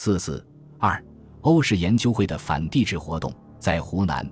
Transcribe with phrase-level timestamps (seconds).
[0.00, 0.46] 四四
[0.78, 1.04] 二，
[1.40, 4.24] 欧式研究会的反帝制活动在湖南，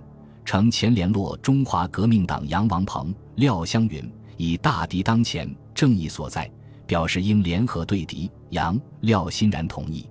[0.44, 6.48] 呈前联络中华革命党杨王鹏、廖湘云，以大敌当前，正义所在，
[6.86, 8.30] 表示应联合对敌。
[8.50, 10.08] 杨、廖欣然同意，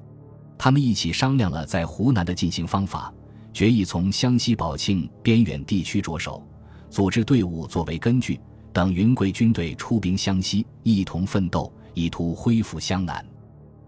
[0.58, 3.14] 他们一起商量了在湖南的进行方法，
[3.54, 6.46] 决议从湘西宝庆边远地区着手，
[6.90, 8.42] 组织队伍作为根据，
[8.74, 13.26] 等云贵军队出兵湘西，一同奋斗，以图恢复湘南。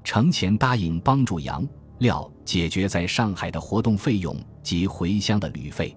[0.08, 1.68] 程潜答应帮助杨、
[1.98, 5.94] 廖解决在上海的活动费用及回乡的旅费。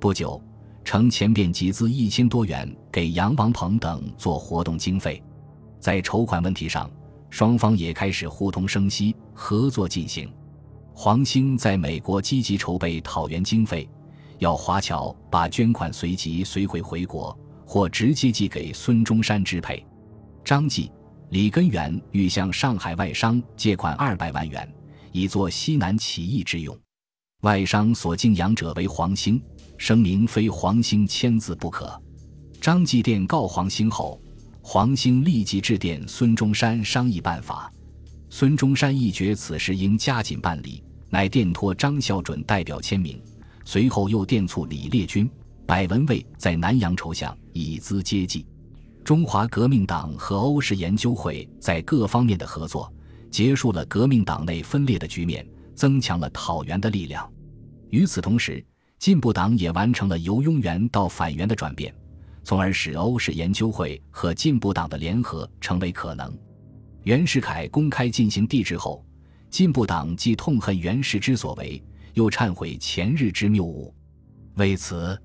[0.00, 0.42] 不久，
[0.82, 5.22] 程潜便集资一千多元给杨王鹏等做活动经费。
[5.78, 6.90] 在筹款问题上，
[7.28, 10.32] 双方也开始互通声息，合作进行。
[10.94, 13.86] 黄兴在美国积极筹备讨袁经费，
[14.38, 19.84] 要华侨把捐款随即随回回国，或直接寄给孙中山支配。
[20.42, 20.90] 张继、
[21.32, 24.70] 李根源欲向上海外商借款二百万元，
[25.12, 26.78] 以作西南起义之用。
[27.40, 29.42] 外商所敬仰者为黄兴，
[29.78, 31.98] 声明非黄兴签字不可。
[32.60, 34.20] 张继电告黄兴后。
[34.60, 37.72] 黄兴立即致电孙中山商议办法，
[38.28, 43.20] 孙中山一觉此事应加紧办理，乃电托张孝准代表签名，
[43.64, 45.28] 随后又电促李烈钧、
[45.66, 48.46] 柏文蔚在南阳筹饷，以资接济。
[49.04, 52.92] 中华革命党和欧式研究会在各方面的合作，
[53.30, 57.28] 结束了革命党内分裂的局面，增强了讨袁的力量。
[57.90, 58.64] 与此同时，
[58.98, 61.92] 进步党也完成了由拥袁到反袁的转变。
[62.44, 66.36] 从而使欧式研究会和进步党的联合成为可能。
[67.02, 69.04] 袁世凯公开进行帝制后，
[69.50, 71.82] 进步党既痛恨袁世之所为，
[72.14, 73.94] 又忏悔前日之谬误。
[74.54, 75.16] 为此，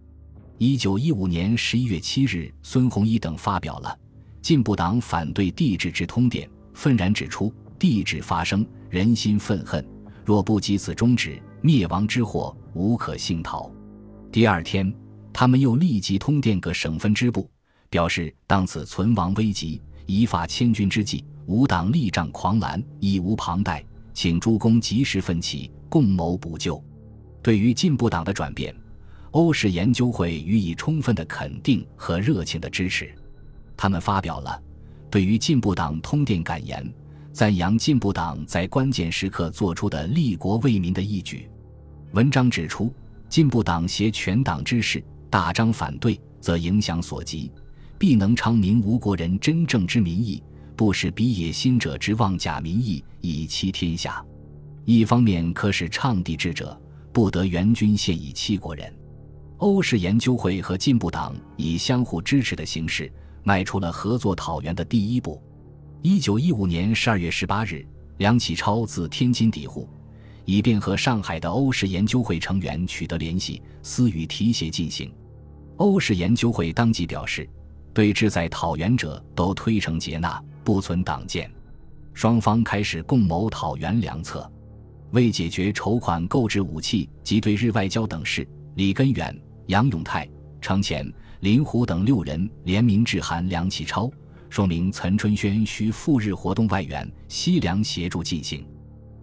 [0.59, 3.89] 一九一五年十一月七日，孙洪一等发表了
[4.41, 9.87] 《进步党反对帝制之通电》，愤然指出：帝制发生，人心愤恨，
[10.25, 13.71] 若不及此终止，灭亡之祸无可幸逃。
[14.31, 14.93] 第二天。
[15.31, 17.47] 他们又立即通电各省分支部，
[17.91, 26.83] 表示当此存亡危急、一发千钧之际，吾党力仗狂澜，义无旁贷，请诸公及时奋起，共谋补救。
[27.43, 28.75] 对于进步党的转变，
[29.37, 33.13] 欧式研究会予以充分的肯定和热情的支持。
[33.75, 34.59] 他们发表了
[35.11, 36.91] 对于进步党通电感言，
[37.31, 41.47] 赞扬进步党在关键时刻做出的利国为民的义举。
[42.13, 42.91] 文章指出，
[43.29, 45.03] 进步党携全党之势。
[45.29, 47.51] 大张反对，则影响所及，
[47.99, 50.41] 必能昌明吴国人真正之民意，
[50.75, 54.25] 不使彼野心者之妄假民意以欺天下。
[54.83, 56.75] 一方面可使倡帝制者
[57.13, 58.91] 不得援军献以欺国人。
[59.57, 63.11] 欧式研究会和进步党以相互支持的形式，
[63.43, 65.41] 迈出了合作讨袁的第一步。
[66.03, 67.83] 一九一五年十二月十八日，
[68.17, 69.89] 梁启超自天津抵沪。
[70.45, 75.11] 以便和上海的欧式研究会成员取得联系，私语提携进行。
[75.77, 77.49] 欧式研究会当即表示，
[77.93, 81.51] 对志在讨袁者都推诚接纳，不存党见。
[82.13, 84.49] 双方开始共谋讨袁良策。
[85.11, 89.37] 为解决筹款购置武器及对日外交等事，李根源、
[89.67, 90.27] 杨永泰、
[90.61, 91.11] 程潜、
[91.41, 94.09] 林虎等六人联名致函梁启超，
[94.49, 98.65] 说明岑春轩需赴日活动外援，西凉协助进行。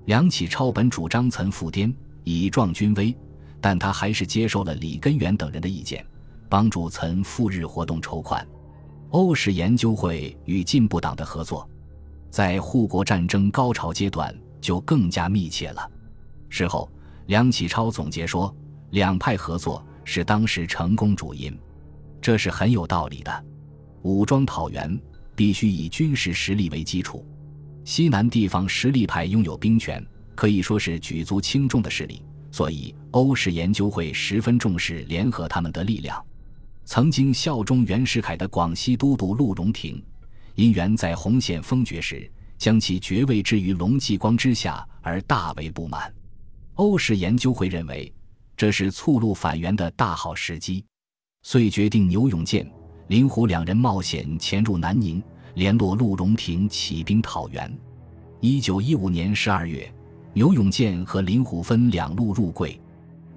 [0.05, 1.95] 梁启超本主张岑赴滇
[2.25, 3.17] 以壮军威，
[3.61, 6.05] 但他还是接受了李根源等人的意见，
[6.49, 8.47] 帮助岑赴日活动筹款。
[9.11, 11.67] 欧式研究会与进步党的合作，
[12.29, 15.91] 在护国战争高潮阶段就更加密切了。
[16.51, 16.87] 事后，
[17.27, 18.55] 梁启超总结说
[18.91, 21.57] ：“两派合作是当时成功主因，
[22.21, 23.45] 这是很有道理的。
[24.03, 25.01] 武装讨袁
[25.35, 27.25] 必须以军事实力为基础。”
[27.85, 30.03] 西南地方实力派拥有兵权，
[30.35, 36.25] 可以说是举足轻重的势力，所以欧式研究会十分重视联合他们的力量。
[36.87, 40.03] 曾经效忠袁世凯的广西都督陆荣廷，
[40.55, 46.13] 因袁在洪县封爵时将其爵位置于龙继光之下而大为不满。
[46.75, 48.13] 欧式研究会认为
[48.57, 50.85] 这是促入反元的大好时机，
[51.43, 52.71] 遂决定牛永健、
[53.09, 55.23] 林虎两人冒险潜入南宁。
[55.55, 57.73] 联络陆荣廷起兵讨袁。
[58.41, 59.89] 一九一五年十二月，
[60.33, 62.81] 牛永健和林虎分两路入桂。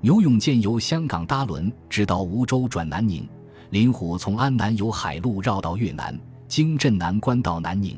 [0.01, 3.29] 牛永健由香港搭轮直到梧州转南宁，
[3.69, 7.95] 林虎从安南由海路绕到越南，经镇南关到南宁。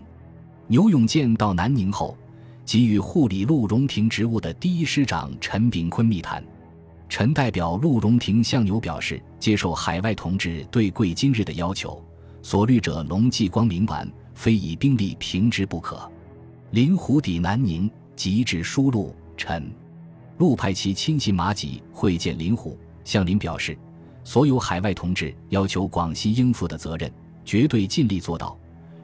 [0.67, 2.17] 牛永健到南宁后，
[2.65, 6.43] 给予护理陆荣廷职务的第一师长陈炳坤密谈。
[7.09, 12.01] 陈代表陆荣廷向牛表示，接受海外同志对贵今日的要求。
[12.43, 16.09] 所虑者龙继光明完，非以兵力平之不可。
[16.71, 19.69] 林虎抵南宁，即至疏路，陈。
[20.37, 23.77] 陆派其亲信马吉会见林虎，向林表示，
[24.23, 27.11] 所有海外同志要求广西应负的责任，
[27.43, 28.57] 绝对尽力做到。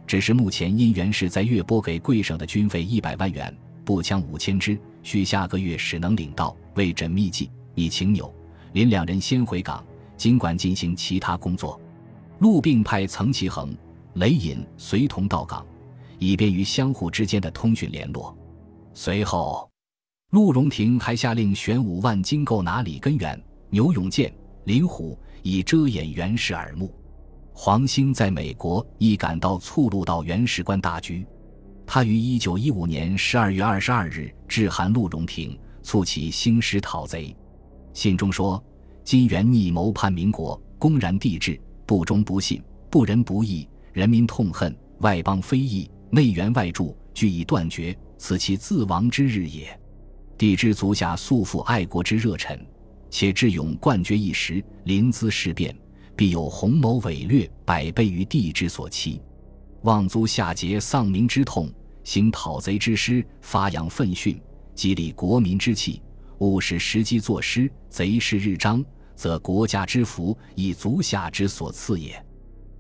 [0.06, 3.54] 只是目前因袁氏在粤拨给贵省的军费一百万元，
[3.84, 8.34] 步枪五千支，需下个月始能领到，为缜密计，以请纽、
[8.74, 9.86] 林两人先回港，
[10.18, 11.80] 尽管进行其他工作。
[12.40, 13.78] 陆并派曾其恒、
[14.16, 15.66] 雷隐随同到港，
[16.18, 18.36] 以便于相互之间的通讯联络。
[18.94, 19.70] 随后。
[20.32, 24.34] 陆荣廷还下令选五万金购拿李根源、牛永健、
[24.66, 26.94] 林虎，以遮掩袁氏耳目。
[27.54, 31.26] 黄兴在美国亦感到促入到袁氏官大局，
[31.86, 37.34] 他于一九一五年十二月二十二日致函陆荣廷，促其兴师讨贼。
[37.96, 38.62] 信中说
[39.06, 49.80] ：“金元逆谋叛民国，公然帝制，不忠不信，不仁不义，人民痛恨，外邦非议，内援外助，俱已断绝，此其自亡之日也。”
[50.38, 52.60] 帝之足下素负爱国之热忱，
[53.10, 55.74] 且智勇冠绝一时，临淄事变，
[56.18, 59.22] 必有宏谋伟略，百倍于帝之所期。
[59.84, 61.72] 望族下节丧民之痛，
[62.04, 64.38] 行讨贼之师，发扬奋训，
[64.74, 66.02] 激励国民之气，
[66.40, 68.84] 勿使时机作失，贼势日张，
[69.16, 72.24] 则国家之福以足下之所赐也。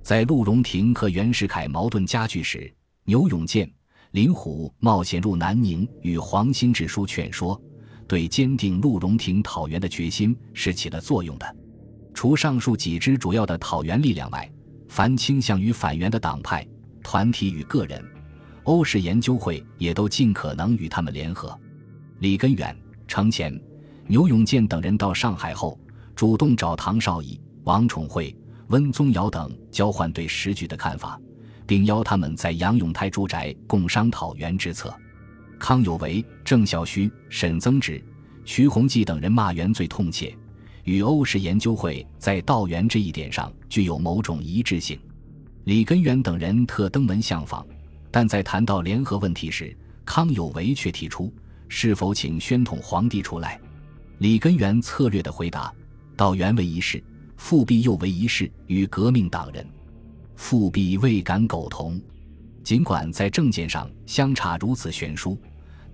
[0.01, 2.71] 在陆荣廷和袁世凯矛盾加剧时，
[3.05, 3.69] 牛永健。
[4.11, 7.61] 林虎冒险入南宁，与黄兴致书劝说，
[8.07, 11.55] 对坚定陆荣廷讨袁的决心是起了作用的。
[12.13, 14.49] 除上述几支主要的讨袁力量外，
[14.87, 16.65] 凡倾向于反袁的党派、
[17.03, 18.01] 团体与个人，
[18.63, 21.59] 欧式研究会也都尽可能与他们联合。
[22.19, 22.73] 李根源、
[23.07, 23.59] 程潜、
[24.07, 25.79] 牛永健等人到上海后，
[26.15, 28.35] 主动找唐绍仪、王宠惠、
[28.67, 31.19] 温宗尧等交换对时局的看法。
[31.67, 34.95] 并邀他们在杨永泰住宅共商讨袁之策。
[35.57, 38.03] 康有为、郑孝胥、沈曾植、
[38.43, 40.35] 徐弘济等人骂袁最痛切，
[40.83, 44.99] 与欧式研究会在道袁这一点上具有某种一致性。
[45.63, 47.65] 李根源等人特登门相访，
[48.11, 49.75] 但在谈到联合问题时，
[50.05, 51.33] 康有为却提出
[51.67, 53.59] 是否请宣统皇帝出来。
[54.19, 55.73] 李根源策略的回答：
[56.15, 57.03] 道元为一事，
[57.37, 59.65] 复辟又为一事，与革命党人。
[60.35, 61.99] 复辟未敢苟同，
[62.63, 65.37] 尽管在政见上相差如此悬殊，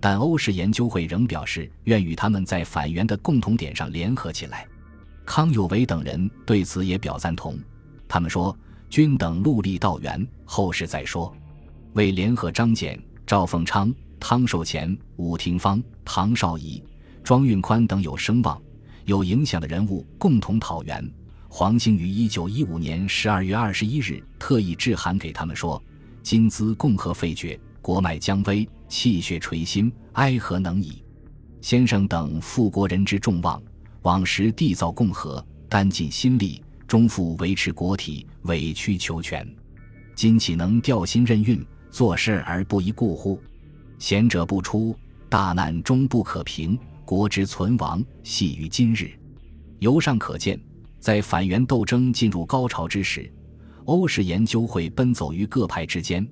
[0.00, 4.66] 但欧式研究会仍表示愿与他们在反袁的共同点上联合起来。
[5.24, 7.56] 康有为等人对此也表赞同。
[8.08, 8.56] 他们说
[8.90, 11.34] ：“均等戮力到袁，后事再说。”
[11.94, 12.98] 为联合张謇、
[13.32, 13.90] 赵凤昌、
[14.20, 16.84] 汤寿乾、武廷芳、唐绍仪、
[17.24, 18.60] 庄运宽等有声望、
[19.06, 21.10] 有影响的人物共同讨袁。
[21.48, 25.82] 黄兴于一九一五年十二月二十一日特意致函给他们说
[26.22, 31.02] ：“今兹共和废绝，国脉将危，气血垂心，哀何能已？
[31.62, 33.62] 先生等负国人之重望，
[34.02, 39.48] 往时缔造共和，担尽心力，终复维持国体，委曲求全。
[40.14, 43.38] 今岂能调心任运，做事而不宜顾乎？
[43.98, 44.96] 贤者不出，
[45.28, 46.76] 大难终不可平。
[47.04, 49.12] 国之存亡，系于今日。
[49.78, 50.58] 由上可见。”
[50.98, 53.28] 在反袁斗争进入高潮之时，
[53.86, 56.24] 欧式研究会奔走于各派之间，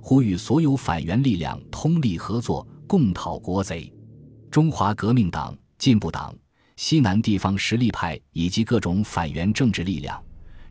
[0.00, 3.92] 呼吁所有反袁力量通力合作，共讨国贼。
[4.48, 6.32] 中华革命党、进步党、
[6.76, 10.22] 西南地方实力派以及各种反袁政治力量，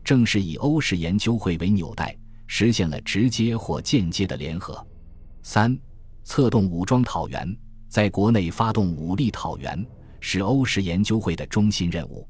[0.02, 2.16] 正是以欧式研究会为纽带，
[2.54, 4.86] 实现了直接或间接的联合。
[5.42, 5.74] 三、
[6.22, 7.56] 策动武装讨袁，
[7.88, 9.82] 在国内发动武力讨袁，
[10.20, 12.28] 是欧式研究会的中心任务。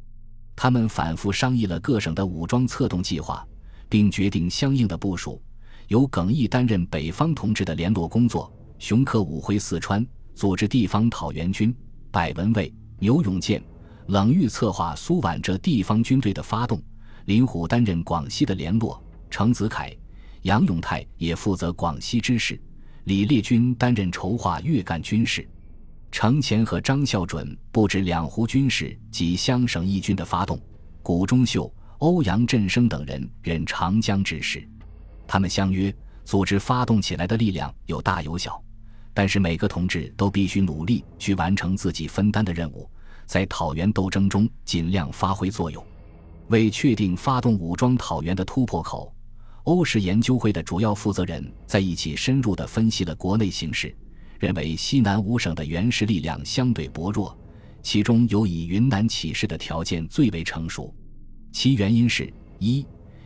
[0.55, 3.45] 他们反复商议了各省的武装策动计划，
[3.89, 5.43] 并决定相应的部署。
[5.89, 11.75] 由耿毅担任北方同志的联络工作，熊克武回四川组织地方讨袁军，
[12.13, 13.61] 柏文蔚、牛永健、
[14.07, 16.81] 冷玉策划苏皖浙地方军队的发动，
[17.25, 19.93] 林虎担任广西的联络，程子恺、
[20.43, 22.61] 杨永泰也负责广西之事，
[23.05, 25.49] 李烈钧担任筹划粤赣军事。
[26.11, 30.61] 程潜和张孝准布置两湖军事及湘省义军的发动，
[31.03, 34.69] 谷中秀、欧阳振声等人任长江之事。
[35.27, 35.95] 他们相约
[36.25, 38.63] 组织发动起来的力量有大有小，
[39.15, 42.91] 但是每个同志都必须努力去完成自己分担的任务，
[43.25, 45.83] 在讨袁斗争中尽量发挥作用。
[46.49, 49.15] 为确定发动武装讨袁的突破口，
[49.65, 53.95] 欧式研究会的主要负责人在一起深入地分析了国内形势。
[54.41, 57.39] 认为西南五省的原始力量相对薄弱，
[57.81, 60.93] 其中有以云南起事的条件最为成熟。
[61.53, 62.85] 其原因是：一、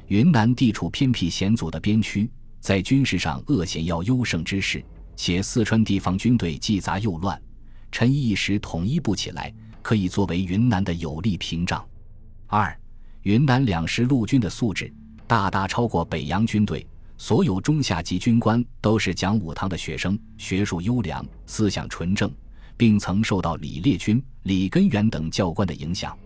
[0.08, 4.80] 云南地处偏僻险阻的边区，在军事上恶险要优胜之势；
[5.16, 7.40] 且四川地方军队既杂又乱，
[7.90, 9.50] 陈毅一时统一不起来，
[9.80, 11.82] 可以作为云南的有力屏障。
[12.46, 12.78] 二，
[13.22, 14.92] 云南两师陆军的素质
[15.26, 16.86] 大大超过北洋军队，
[17.18, 22.30] 所有中下级军官都是讲武堂的学生，学术优良，思想纯正，
[22.76, 26.16] 并曾受到李烈钧、李根源等教官的影响。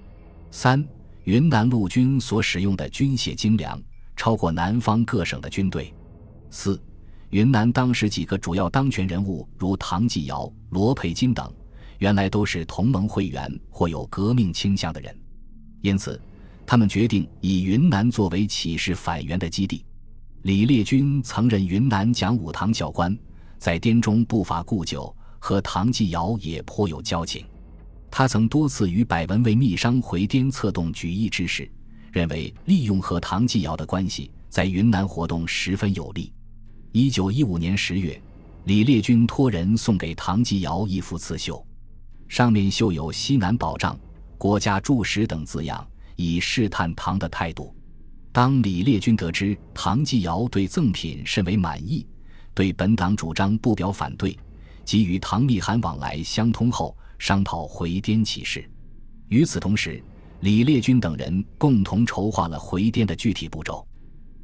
[0.50, 0.86] 三，
[1.24, 3.80] 云南陆军所使用的军械精良，
[4.16, 5.94] 超过南方各省的军队。
[6.50, 6.80] 四。
[7.30, 11.48] 云南当时几个主要当权人物，如唐继尧、罗佩金等，
[11.98, 15.16] 原来都是同盟会员或有革命倾向的人，
[15.80, 16.20] 因此，
[16.70, 19.84] 他们决定以云南作为起事反元的基地。
[20.42, 23.18] 李烈钧曾任云南讲武堂教官，
[23.58, 27.44] 在滇中不乏故旧，和唐继尧也颇有交情。
[28.08, 31.68] 他曾多次与百文蔚密商回滇策动举义之事，
[32.12, 36.32] 认为利用和唐继尧的关系，在云南活动十分有利。
[36.92, 38.22] 一九一五年十月，
[38.66, 41.66] 李烈钧托人送给唐继尧一幅刺绣，
[42.28, 43.98] 上面绣有“西南保障，
[44.38, 45.84] 国家柱石”等字样，
[46.20, 47.74] 以试探唐的态度。
[48.32, 52.06] 当李烈钧得知唐继尧对赠品甚为满意，
[52.54, 54.38] 对本党主张不表反对，
[54.84, 58.68] 即与唐密函往来相通后，商讨回滇起事。
[59.28, 60.02] 与此同时，
[60.40, 63.84] 李烈钧等人共同筹划了回滇的具体步骤。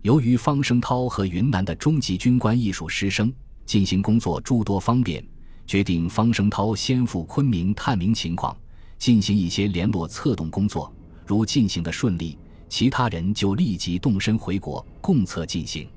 [0.03, 3.33] 由于方声涛和云南的中级军官艺术师生
[3.65, 5.25] 进行工作诸多方便，
[5.67, 8.57] 决定方声涛先赴昆明探明情况，
[8.99, 10.95] 进行一些联络策动工作。
[11.27, 15.89] 如进行的顺利，其他人就立即动身回国共策进行。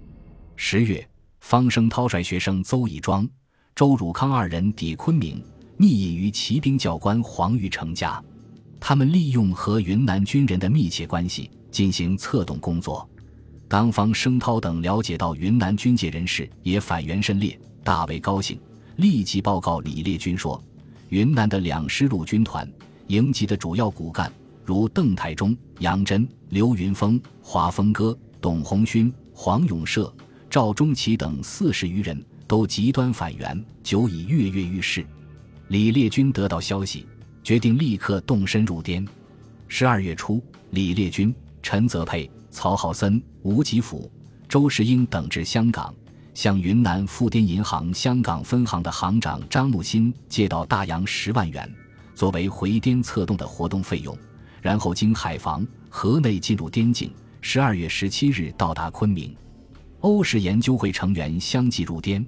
[0.56, 1.08] 十月，
[1.42, 3.28] 方声涛率学生邹以庄、
[3.76, 5.42] 周汝康二人抵昆明，
[5.78, 8.22] 密隐于骑兵教官黄玉成家。
[8.80, 13.08] 他们利用和云南军人的密切关系进行策动工作。
[13.68, 18.60] 当方声涛等了解到云南军界人士也反袁甚烈，大为高兴，
[18.96, 20.62] 立即报告李烈钧说
[21.10, 22.70] ：“云南的两师陆军团
[23.08, 24.32] 营级的主要骨干，
[24.70, 30.14] 如邓太忠、杨真、刘云峰、华峰哥、董红勋、黄永社、
[30.48, 35.04] 赵忠奇等四十余人，都极端反袁，久已跃跃欲试。”
[35.70, 37.08] 李烈钧得到消息，
[37.44, 39.04] 决定立刻动身入滇。
[39.68, 41.34] 十二月初，李烈钧、
[41.64, 42.30] 陈泽佩。
[42.52, 44.12] 曹浩森、吴吉甫、
[44.48, 45.92] 周世英等至香港，
[46.36, 51.68] 向云南富滇银行香港分行的行长张木新借到大洋十万元，
[52.14, 54.16] 作为回滇策动的活动费用。
[54.62, 57.12] 然后经海防、河内进入滇境。
[57.42, 59.34] 十二月十七日到达昆明。
[60.02, 62.26] 欧式研究会成员相继入滇，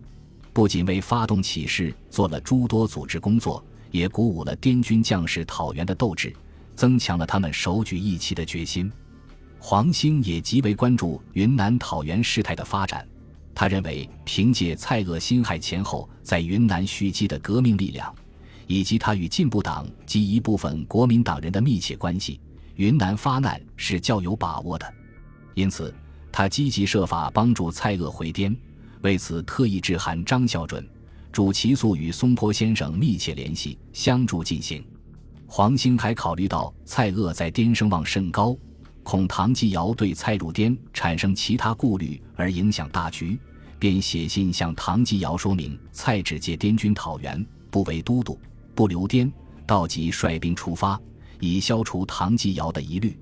[0.54, 6.34] 不仅为发动起事做了诸多组织工作，也鼓舞了滇军将士讨袁的斗志，
[6.76, 8.92] 增强了他们首举义旗的决心。
[9.60, 13.08] 黄兴也极为关注云南讨袁事态的发展，
[13.54, 18.14] 他认为凭借蔡锷辛亥前后在云南蓄积的革命力量，
[18.72, 22.40] 以及他与进步党及一部分国民党人的密切关系，
[22.76, 24.94] 云南发难是较有把握的。
[25.56, 25.94] 因此，
[26.32, 28.56] 他积极设法帮助蔡锷回滇，
[29.02, 30.88] 为此特意致函张孝准，
[31.34, 34.82] 主其速与松坡先生密切联系，相助进行。
[35.48, 38.58] 黄兴还考虑到蔡锷在滇声望甚高。
[39.04, 43.38] 恐唐继尧对蔡入滇产生其他顾虑而影响大局，
[43.78, 48.40] 便写信向唐继尧说明：蔡只借滇军讨袁，不为都督，
[48.74, 49.32] 不留滇，
[49.66, 51.00] 道即率兵出发，
[51.40, 53.18] 以消除唐继尧的疑虑。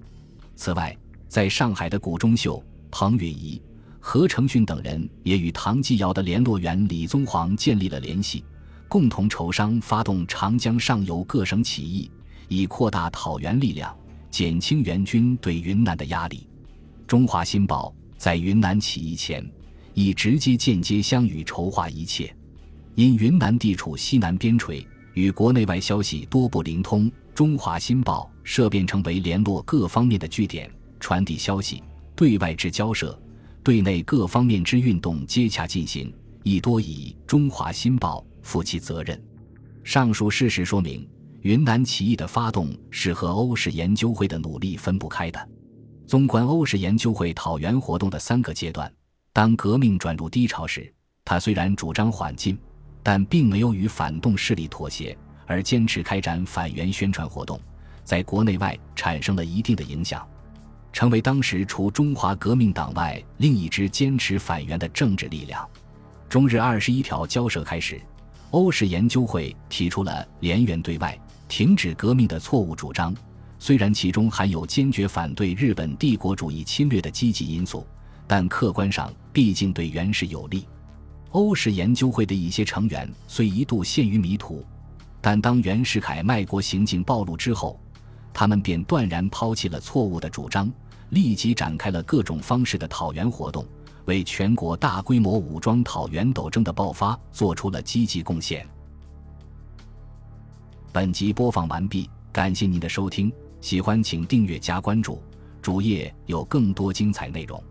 [0.56, 0.96] 此外，
[1.27, 3.62] 在上海的谷中秀、彭允仪、
[4.00, 8.44] 何成训等人也与唐继尧的联络员李宗煌建立了联系，
[8.88, 12.10] 共同筹商发动长江上游各省起义，
[12.48, 13.96] 以扩大讨袁力量。
[14.32, 16.48] 减轻援军对云南的压力。
[17.08, 19.44] 中华新报在云南起义前，
[19.96, 22.32] 已直接间接相与筹划一切。
[22.94, 24.86] 因云南地处西南边陲，
[25.19, 31.83] 与国内外消息多不灵通，中华新报设便成为联络各方面的据点，传递消息，
[32.15, 33.19] 对外之交涉，
[33.61, 39.21] 对内各方面之运动接洽进行，亦多以中华新报负其责任。
[39.83, 41.05] 上述事实说明。
[41.41, 45.49] 云南起义的发动是和欧式研究会的努力分不开的。
[46.05, 48.91] 纵观欧式研究会讨袁活动的三个阶段，
[49.31, 52.57] 当革命转入低潮时，他虽然主张缓进，
[53.11, 57.59] 但并没有与反动势力妥协，而坚持开展反袁宣传活动，
[58.03, 60.23] 在国内外产生了一定的影响，
[60.93, 65.67] 成为当时除中华革命党外另一支坚持反袁的政治力量。
[66.29, 67.99] 中日二十一条交涉开始，
[68.51, 71.19] 欧式研究会提出了联袁对外。
[71.47, 73.11] 停止革命的错误主张，
[73.57, 77.87] 虽然其中含有坚决反对日本帝国主义侵略的积极因素，
[78.27, 80.67] 但客观上毕竟对袁氏有利。
[81.31, 84.65] 欧式研究会的一些成员虽一度陷于迷途，
[85.21, 87.79] 但当袁世凯卖国行径暴露之后，
[88.33, 90.71] 他们便断然抛弃了错误的主张，
[91.09, 93.63] 立即展开了各种方式的讨袁活动，
[94.05, 98.67] 为全国大规模武装讨袁斗争的爆发做出了积极贡献。
[100.91, 103.31] 本集播放完毕，感谢您的收听，
[103.62, 105.21] 喜欢请订阅加关注，
[105.62, 107.63] 主页有更多精彩内容。